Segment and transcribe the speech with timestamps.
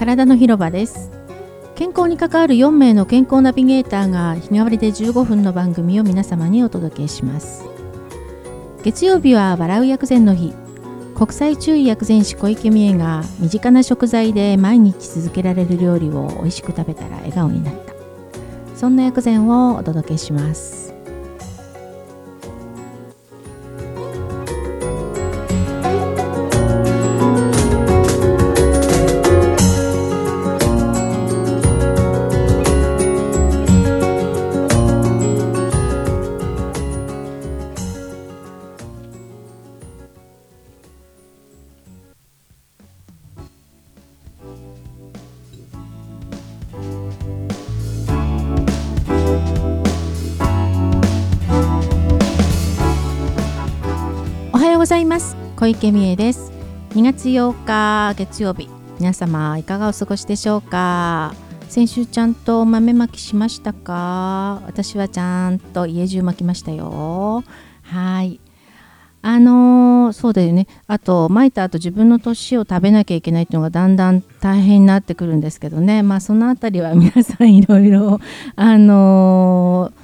[0.00, 1.10] 体の広場です。
[1.74, 7.66] 健康に関わる4名の健康ナビゲーターが日替わりで15分の番組を皆様にお届けします。
[8.82, 10.54] 月曜日は笑う薬膳の日。
[11.14, 17.92] 国際中医薬膳師小池美恵が身近な食材で毎日続けられる料理を美味しく食べたら笑顔になった。
[18.74, 20.89] そんな薬膳をお届けします。
[55.60, 56.50] 小池美恵です。
[56.92, 58.70] 2月8日月曜日。
[58.98, 61.34] 皆様いかがお過ごしでしょうか？
[61.68, 64.62] 先週ちゃんと豆まきしましたか？
[64.64, 67.44] 私はちゃんと家中巻きましたよ。
[67.82, 68.40] はい。
[69.20, 70.66] あのー、そうだよね。
[70.86, 76.02] あと巻いた後自分の年を食べなきゃいけないっていうのがだんだん大変になってくるんですけどね。
[76.02, 78.18] まあその辺りは皆さんいろいろ
[78.56, 79.99] あのー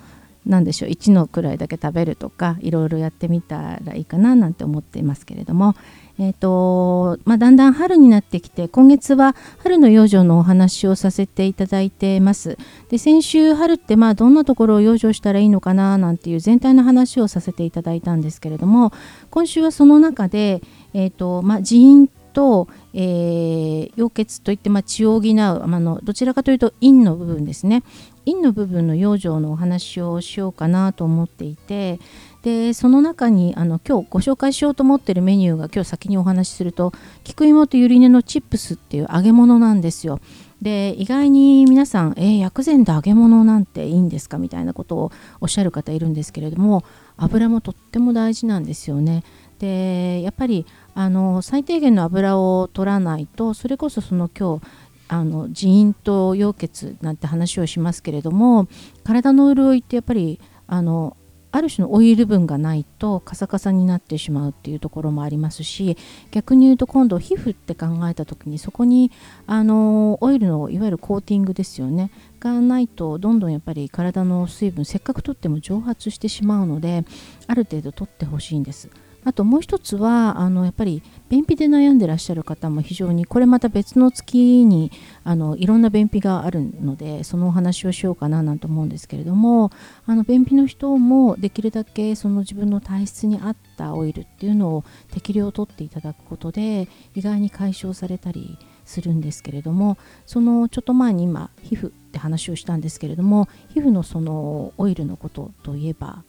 [0.46, 5.74] 何でしょう1のくらいだけ食べるとかいろいろやってみたらいいかななんて思っていますけれども、
[6.18, 12.56] えーとまあ、だんだん春になってきて今月は春の養生のお話をさせていただいてます。
[12.88, 18.92] で先週春ってまあどんなところを養生したらいいのかななんていう全体の話をさせていただいたんですけれども
[19.30, 20.62] 今週はその中で、
[20.94, 27.82] えーとまあ、人員と、えー、溶血といって、まあ、血を補うあのどちらかというと陰の部分ですね。
[28.26, 32.00] 陰の部分の養生のお話をしようかなと思っていて
[32.42, 36.92] でその中にあの今日ご紹介しようと思ってるメニューが今日先にお話しすると
[37.24, 40.20] 菊芋とゆり根のチップスっていう揚げ物なんですよ。
[40.62, 46.82] で意外に皆さん「えー、薬膳で揚げ物なんていいんですか?」みたいなことをおっしゃる方いるんですけれども
[47.16, 49.22] 油もとっても大事なんですよね。
[49.58, 54.66] でやっぱりあの最低限の油を取らないとそれこそその今日
[55.08, 58.68] あの腎と溶血なんて話をしますけれども
[59.04, 61.16] 体の潤いってやっぱりあの
[61.52, 65.96] ある種のオイル分がないとカサカサになってしまうっていうところもありますし
[66.30, 69.10] 逆に言うと今度皮膚って考えた時にそこに
[69.46, 77.06] あのオイルのいわゆるコーティングですよねがないとどんどんやっぱり体の水分せっかく取っても蒸発してしまうので
[77.46, 78.90] ある程度取ってほしいんです。
[79.26, 84.92] あともう一つはあのやっぱり便秘で悩んでらっしゃる方も非常にこれまた別の月に
[85.24, 89.72] あのいろんな便秘があるのでそのお話をしようかななんて思うんですけれども
[90.06, 106.22] あの便秘の人もできるだけその自分の体質に合ったオイルっていうのを適量とっていただくことで意外に解消されたりするんですけれどもそのちょっと前に今皮膚って話をしたんですけれども皮膚のそのオイルのことといえば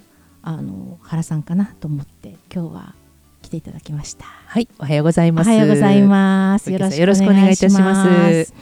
[0.47, 2.95] あの原さんかなと思って今日は
[3.41, 4.23] 来ていただきました。
[4.23, 5.49] はいおはようございます。
[5.49, 6.71] おはようございます。
[6.71, 8.53] よろしくお願いいたします。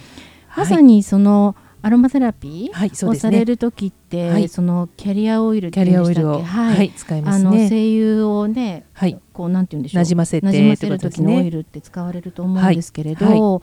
[0.58, 10.02] まさにそのアロマセラピーをされる時って、はい、そのキャリアオイルキャリアオイルを、はい、使います、ね、あの精油をね、はい、こうなんて言うんでしょう。
[10.02, 13.62] なじませてなじませる時のオイルって使われると思うんですけれど、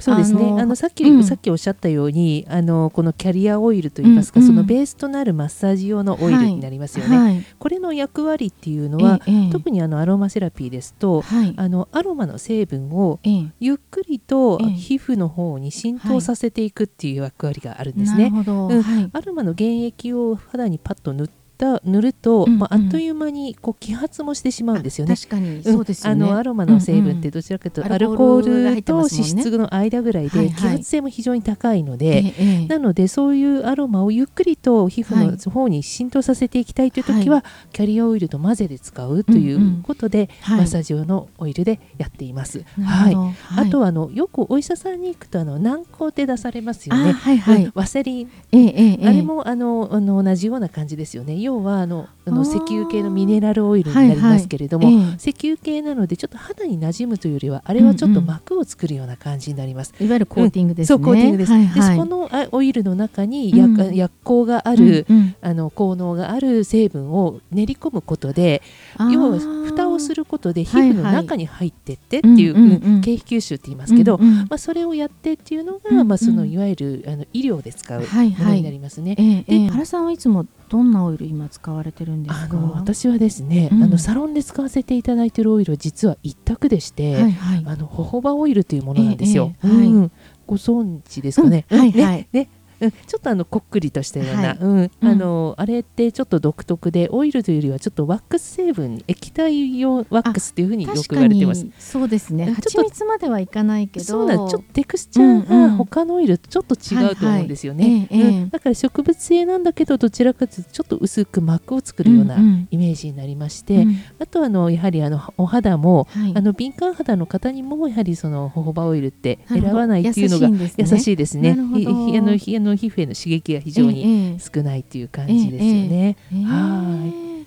[0.00, 0.56] そうですね。
[0.58, 7.18] あのさっき、うん、さっきおっしゃったようにあのこのキャリアオイルといいますか、うんうん、そのベースとなるマッサージ用のオイルになりますよね。
[7.18, 13.20] はい、これの役割っていうのは、ええ、特にあのアロマセラピーですと、はい、あのアロマの成分を
[13.60, 18.32] ゆっくりと皮膚の方に浸透させていくっていう役割があるんですね。
[18.34, 25.14] うん、アロマの原液を肌にパッと塗ってた塗ると、うんうん、まあ、あっという間にこう揮発もしてしまうんですよね。
[25.14, 42.64] 確かにそうです、ね、あのアロマの成分ってどちらかというと、アルコールと脂質の間ぐらいで揮発性も非常に高いので、はいはい、なのでそういうアロマをゆっくりと皮膚の方に浸透させていきたいという時は、はい、キャリアオイルと混ぜて使うということで、うんうん、マッサージ用のオイルでやっています。
[42.82, 43.14] はい、
[43.56, 47.12] あとはあのよくお医者さんに行くとあの軟膏で出されますよね。
[47.12, 51.34] はいはい、ワセリン、えええ、あれもあのあの同じような感じですよね。
[51.50, 55.04] 要はあのあの石油系のミネラルオイルになりますけれども、はいはい。
[55.12, 59.92] え石油系なのでちょっと肌に馴染むというよりはあれはちょっと膜を作るような感じになります。
[59.98, 60.04] うん。
[60.04, 60.96] うん、いわゆるコーティングですね。
[60.96, 61.52] そうコーティングです。
[61.52, 68.62] はいはい、でそこのオイルの中に薬,、うん、薬効がある、うんうん、あの効能がある成分を練り込むことで
[69.10, 79.44] 要は蓋をすることで皮膚の中に入ってってっていう、経皮吸収って言いますけど、まあ、それをやってっていうのが、まあ、そのいわゆるあの医療で使うものになりますね。
[79.46, 82.56] で原さんはいつもどんなオイル今使われてるんですか？
[82.56, 89.52] 私はですね、うん、あのサロンで使わせていただいているオイルは実は一択でして、はいはい、あのホホバオイルというものなんですよ。
[89.64, 90.12] えええうん、
[90.46, 91.66] ご存知ですかね？
[91.70, 92.48] うん、はい、はい、ねね
[92.80, 101.66] うん、ちょっとあのこっくりとしたような、はい、うんあの、あれってちょっと独特でオイルというよりはちょっとワックス成分液体用ワックスっていうふうによく言われてます。
[101.78, 102.52] そうですね。
[102.52, 104.06] 蜂蜜まではいかないけど。
[104.06, 112.36] そうだちょっとテクスチャーが他のオイルとちょっと違うと思うんですよね、だから植物性なんだけどどちらかというとちょっと薄く膜を作るような
[112.70, 113.88] イメージになりまして、うん。
[113.88, 121.52] うん、あとあのやはりあのお肌も、はい、あの敏感肌の方にもやはりそのホホバオイルって選ばないっていうのが優しいですね。
[121.52, 126.16] あのあの皮膚への刺激が非常に少ないっていう感じですよね。
[126.30, 127.46] は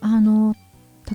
[0.00, 0.54] あの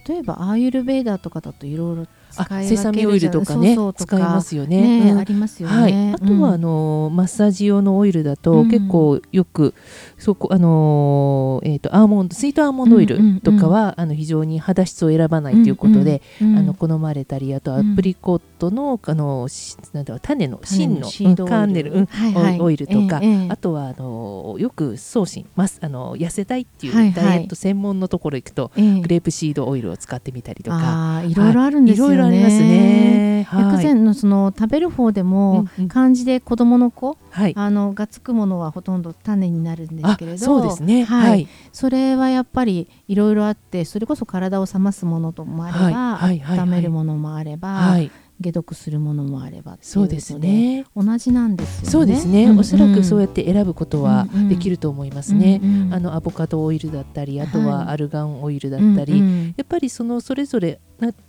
[0.07, 4.81] 例えばアーユルベーダーとかだといろいろあセサミオイルとかね使いますよね。
[5.06, 5.75] ねうん、ありますよね。
[5.75, 9.74] はい、あとはあの、うん、マッサージ用のオイルだと、結構よく
[10.18, 19.47] そこあのえっ、ー、とアーモンドスイートアーモンドオイルとかは、あの非常に肌質を選ばないということで、あの好まれたりあとアプリコットのあの
[19.94, 21.07] なんだろう種の芯の
[21.47, 32.26] カーネル、うんはいはい、オイルとか、えー、あとはあのよく送信ますあの痩せたいっていうダイエット専門のところ行くと、はいはい、グレープシードオイルを使ってみたりとか、いろいろあるんですよね。
[32.27, 33.47] ありますね。
[33.51, 41.03] 薬膳のその食べる方でも、漢字で子供の子、はい、あのがつくものはほとんど種になるんですけれど、そうですね。
[41.03, 41.47] はい。
[41.71, 47.74] それはやっぱりいろいろあって、それこそ体を冷ますものともあれば、はいはい、温めるものもあれば。
[47.74, 48.12] はい
[48.42, 50.86] 解毒するものもあればそうですね。
[50.95, 51.92] 同じなんですよね。
[51.92, 60.80] そうですね、うんうん、おそらくそうやって選ぶことはできると思いますね、うんうん、あのアボカドオイルだったりあとはアルガンオイルだったり、はい、やっぱりそのそれぞれ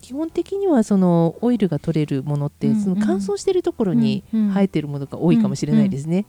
[0.01, 6.25] 基本的にはそのオイルが取れるものって、その乾燥しているところに生えているものが多いかもしれないですね。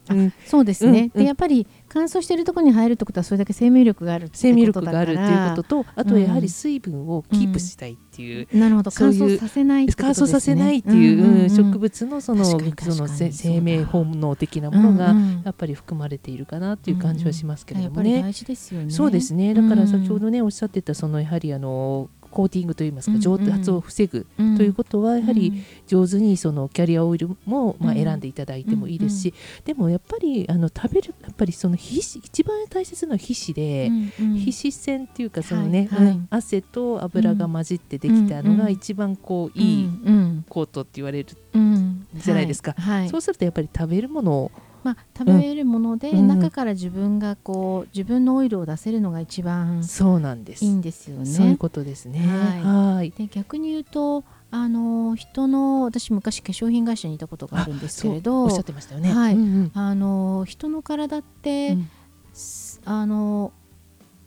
[0.46, 8.92] そうですね、でやっぱり乾燥しているところに生えるってことはそれだけ生命力がある生命力があるっていうこととあとやはり水分をキープしたいっていう、なるほど。
[8.94, 18.32] 乾燥させない乾燥させないっていう、植物のそのその生命本能的なものがやっぱり含まれているかなっていう感じはしますけれどもね。
[18.90, 19.54] そうですね。
[19.54, 24.26] だから先ほどねおっしゃってたそのやはりあのコーティングといいますか上達を防ぐ
[24.58, 29.34] ということはやはり上手にそのキャリアオイルもまあ選んでいただいてもいいですし
[29.66, 33.90] でもやっぱりあの食べるやっぱりその皮脂一番大切なのは皮脂で
[34.38, 35.90] 皮脂腺っていうかそのね
[36.30, 39.90] 汗と油が混じってできたのが一番こういい
[40.48, 41.30] コートって言われる
[42.16, 42.76] じゃないですか。
[43.10, 44.52] そうするとやっぱり食べるものを
[44.84, 50.66] まあ、食べるもので、うん、中から自分がこう自分のオイルを出せるのが一番そうなんです。
[50.66, 51.26] いいんですよね。
[51.26, 52.20] そういうことですね。
[52.64, 53.12] はい。
[53.12, 59.14] で逆に言うとあの人の私昔化粧品会社にいたことがあるんですけれどおっしゃってましたよね。
[59.14, 59.36] はい。
[59.36, 61.90] うんうん、あの人の体って、うん、
[62.86, 63.52] あの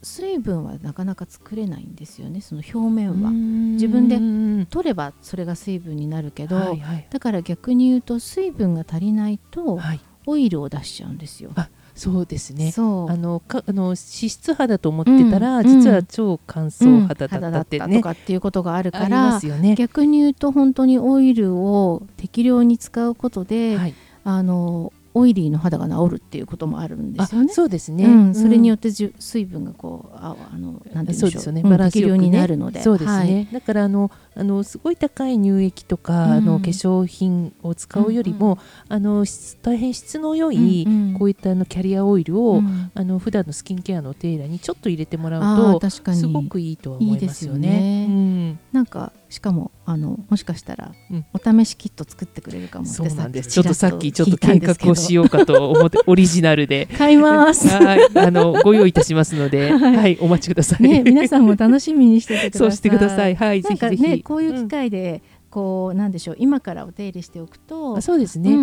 [0.03, 2.41] 水分はなかなか作れないんですよね。
[2.41, 3.31] その表面は。
[3.31, 11.51] 自分で取ればそれが水分になるけど、はいはい、だから逆に言うと水分が足りないと、はい、オイルを出しちゃうんですよ。
[11.95, 12.73] そうですね。
[12.77, 27.53] あのかあの脂質肌と思ってたら、うん、実は超乾燥肌だったってね、とかっていうことがあるから、ね、逆に言うと本当にオイルを適量に使うことで、はい、あのオイリーの肌が治るっていうこともあるんですよね。
[27.53, 32.83] そうですね、うん、それによってじゅ水分がこうああのなんていうんでしょうね、バランスになるので。
[32.83, 33.17] そうですね。
[33.17, 39.27] はい、だからあのあのすごい高い乳液とか、うん、あの化粧品を使うよりも、うんうん、あの
[39.63, 47.69] 大変質の良い、うんうん、こういったあのキャリアオイルを、うん、あの普段のスキンケアのお手入れにちょっと入れてもらうとすごくいいと思いますよね。
[47.69, 48.07] いいよね。
[48.09, 48.42] うん、
[48.73, 50.93] なんかしかもあのもしかしたら、
[51.33, 53.51] お試しキット作ってくれるかもそうなんです。
[53.51, 56.87] ちょっとさっきちょっと計画をしようかと思ってオリジナルで。
[56.87, 57.69] 買います。
[57.73, 58.01] はい。
[58.15, 62.69] あのご用意いたしますので、 はい、はい、お待ちください、ね、皆さんも楽しみにしててください。
[62.71, 63.35] そうしてください。
[63.35, 64.23] はいぜひぜひ。
[64.23, 68.57] こういう機会で、こうなんでしょう今からお手入れしておくとそうですね、う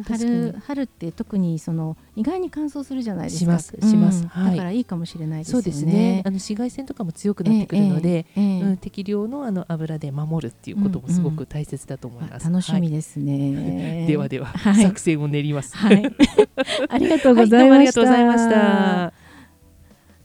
[0.00, 3.38] ん、春春って特にその意外に乾燥するじゃないですか。
[3.38, 5.52] しますします、はい、だからいいかもしれないですね。
[5.52, 6.22] そうですね。
[6.26, 12.54] あの紫外線とかも強くなってくるので、えーえー、うん、適量のあの油で守るっていうこともすごく大切だと思います、うん。
[12.54, 16.02] うん、楽しみですね、はい、 ではでは、はい、作戦を練ります、はい、
[16.90, 19.12] ありがとうございました、はい、ありがとうございました。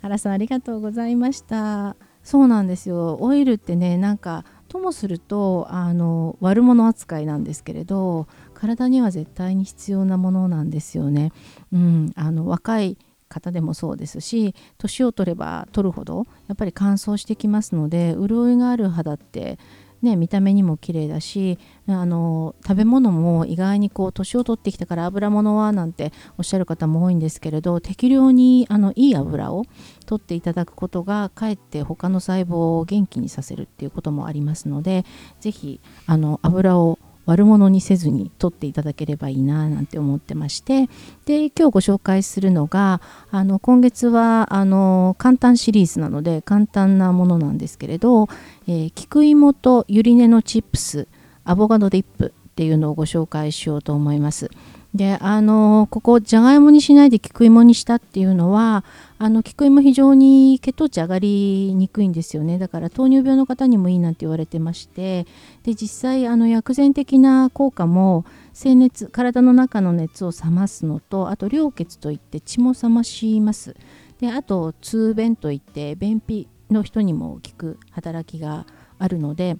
[0.01, 1.95] 原さんありがとうございました。
[2.23, 3.17] そうなんですよ。
[3.19, 8.25] オイルってねなんかともするとあの悪者扱いなんですけれど
[8.55, 11.31] 体には絶対に必要なものなんですよね。
[11.71, 12.97] うん、あの若い
[13.29, 19.59] 方でもそうですし年を取れば取るほどやっぱり乾燥してきますので潤いがある肌って
[20.03, 21.57] ね、見た目にも綺麗だし
[21.87, 29.63] あの食べ物も意外にこう年を取ってきたから油物はなんておっしゃる方も多いんですけれど適量にあのいい油を
[30.05, 35.05] 取っていただくことがかえって他の細胞を元気にさせるっていうこともありますので
[35.39, 40.89] 是非あの油を悪者にせずに取っていただければいいななんて思ってまして
[41.25, 43.01] で今日ご紹介するのが
[43.31, 48.27] あの今月はあの簡単シリーズなので簡単なものなんですけれど、
[48.67, 51.07] えー、菊芋とゆり根のチップス
[51.45, 54.49] アボカドディップっていうのをご紹介しようと思います。
[54.93, 58.83] であのここじゃがいもにしないで菊芋にしたっていうのは
[59.17, 62.59] あの菊芋非常に血糖値上がりにくいんですよね。
[62.59, 65.25] だから糖尿病の方にもいいなんて言われてまして。
[65.63, 73.75] で実際あの薬膳的な効果も清熱体の中の熱を冷ますのとあと涼血といって血も冷まします。
[74.19, 78.65] であと通便といって便秘の人にも効く働きが
[78.99, 79.57] あるので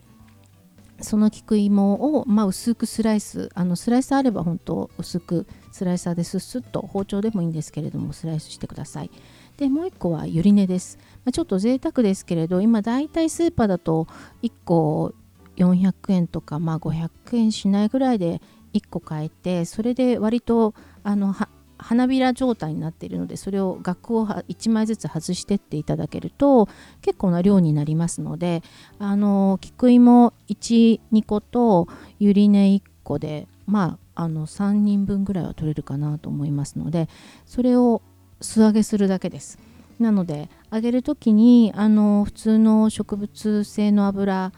[1.03, 9.11] その菊芋を、まあ、薄くスライスあのスライスあれば本当薄くスライサーですっすっと包丁でもいいんですけれどもスライスしてください。
[9.57, 14.07] でもう1個はゆり根です、まあ、ちょっと贅沢ですけれど今だいたいスーパーだと
[14.41, 15.13] 1個
[15.57, 18.41] 400円とか、まあ、500円しないぐらいで
[18.73, 21.35] 1個買えてそれで割とあの
[21.83, 26.69] 花びら状態になっているのでそれを額を1枚ずつ外してっていただけると
[27.01, 28.63] 結構な量になりますので
[28.99, 31.87] あの菊芋12個と
[32.19, 37.09] ゆり根1個でまああの3人分ぐらいは取れるかなと思いますので
[37.45, 38.01] それを
[38.41, 39.57] 素揚げするだけです。
[39.99, 44.51] なので揚げる時にあの普通の植物性の油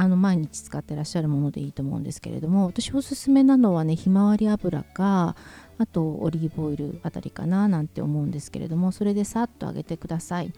[0.00, 5.36] あの毎日使ってらっしゃるものでいいと思うんですけれども私おすすめなのはねひまわり油か
[5.76, 10.54] あとオリーブオイルあたりかななんて思うんですけれどもそれでさっと揚げてください。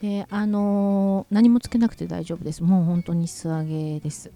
[0.00, 2.62] であの、何もつけなくて大丈夫です。
[2.62, 4.30] もう本当に素揚げです。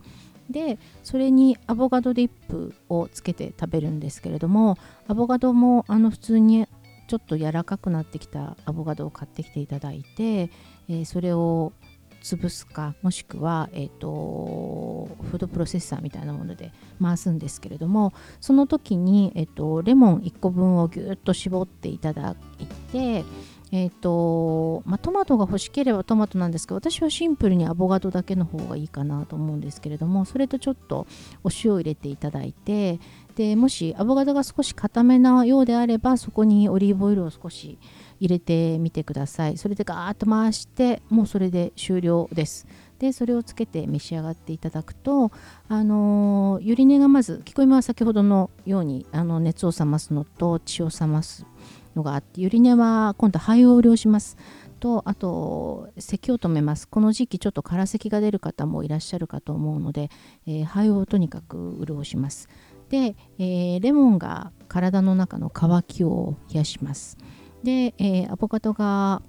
[0.51, 4.77] でそれにアボカドディップをつけて食べるんですけれども
[5.07, 6.67] アボカドもあの普通に
[7.07, 10.51] ちょっと柔らかくなってきたアボカドを買ってきていただいて、
[10.89, 11.73] えー、それを
[12.21, 23.25] 潰すかもしくは、えーと、フードプロセッサーみたいなもので回すんですけれどもその時に、えーと、レモン1個分をぎゅっと絞っていただいて、
[23.73, 31.07] えーとまあ、トマトが欲しければトマトなんですけど私はシンプルにアボカドだけの方がいいかなと思うんですけれどもそれとちょっと
[31.45, 32.99] お塩を入れていただいて
[33.37, 39.57] でもしアボカドが少し固めなようであればそこにオリーブオイルを少し入れて入れてみてください。
[39.57, 42.67] それでガーッと回してもうそれで終了です。
[42.99, 45.33] でそれをつけて召し上がっていただくと
[45.69, 51.47] あのゆり根がまず聞こえは先ほどのようにあの熱を冷ますのと血を冷ます
[51.97, 54.37] のがあってゆり根は今度肺を潤します。
[54.81, 56.89] とあと咳を止めます。
[56.89, 60.11] この時期ちょっと空咳が出る方もいらっしゃるかと思うので、
[60.47, 62.49] えー、肺をとにかく潤します。
[62.89, 67.19] で、えー、レモンが体の中の渇きを冷やします。
[67.63, 69.23] で、えー、アボカドが、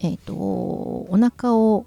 [0.00, 1.86] えーと、お腹を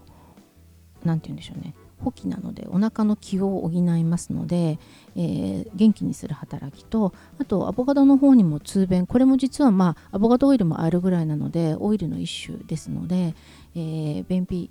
[1.03, 1.75] 何て言うんでしょうね。
[2.03, 4.77] 補気なのでお腹の気を補いますので、
[5.15, 13.35] えー、元気にする働きとあとアボカドの方にも通便これも実はまあアボカドオイルもあるぐらいなのでオイルの一種ですので、
[13.75, 14.69] えー、便秘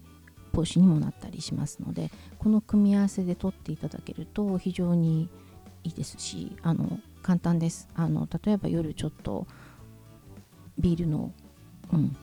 [0.52, 5.30] 防止にもなったりしますのでこの組み合わせで取っていただけると非常に
[5.84, 7.88] いいですしあの簡単です。
[7.94, 9.46] あの例えば夜ちょっと
[10.78, 11.32] ビールの、
[11.92, 12.16] うん、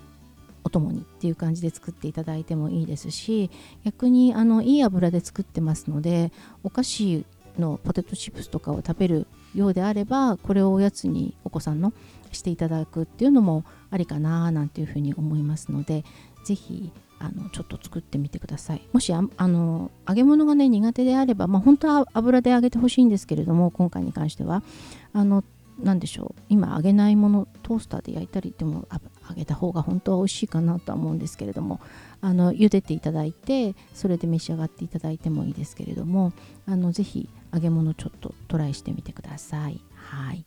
[0.64, 3.50] お供にっていう感じで作っていただいてもいいですし
[3.86, 6.32] 逆にあのいい油で作ってますので
[6.64, 7.26] お菓子
[7.58, 11.94] のポテトチップスとかを食べるようであればこれをおやつにお子さんの
[12.32, 16.04] していただくっていうのもありかななんていうふうに思いますので
[16.44, 18.82] 是非あのちょっと作ってみてください。
[18.94, 24.64] もしあの揚げ物がね苦手であれば、まあ、本当は油で揚げてほしいんですけれども今回に関しては。
[25.12, 25.44] あの
[25.82, 28.88] 何でしょう今揚げないものトースターで焼いたりでも
[29.30, 31.80] 揚げた方が本当は美味しいかなとは思うんですけれども
[32.22, 36.34] あの茹でていただいてそれで召し上がっていただいてもいいですけれども
[36.66, 39.82] あのぜひ揚げ物ちょっとトライしてみてください。
[39.96, 40.46] はい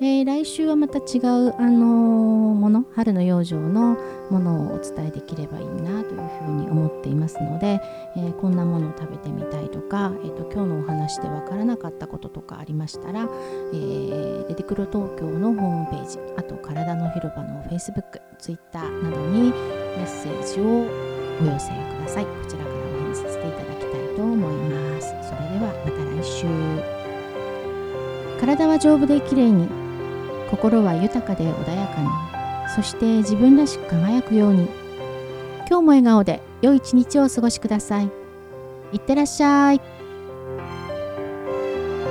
[0.00, 1.86] で来週はまた違う、あの、
[2.54, 3.96] もの春の養生の
[4.30, 7.80] ものをお伝えできればいいなというふうに思っていますので、
[8.16, 13.28] えー、こんなものを食べてみたいとか、えーと、今日のお話で分からなかったこととかありましたら、
[13.72, 19.52] えー、出てくる東京のホームページあと体の広場の Facebook、Twitter などにメ
[20.04, 20.64] ッセージを
[21.40, 22.24] お寄せください。
[22.24, 25.08] こちらからお返させていただきたいと思います。
[25.08, 26.46] それではまた来週。
[28.40, 29.87] 体は丈夫で綺麗に
[30.50, 32.08] 心は豊かで穏やかに
[32.74, 34.68] そして自分らしく輝くように。
[35.68, 38.10] 今日も笑顔で良い一日をお過ごしください。
[38.92, 39.97] いってらっしゃい。